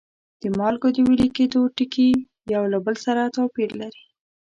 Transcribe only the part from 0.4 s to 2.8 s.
د مالګو د ویلي کیدو ټکي یو له